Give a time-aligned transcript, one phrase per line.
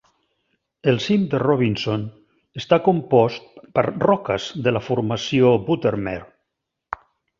[0.91, 2.07] El cim de Robinson
[2.61, 7.03] està compost per roques de la formació Buttermere.